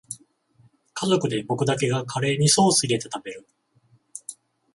[0.95, 3.47] 家族で僕だけがカレーにソースいれて食べる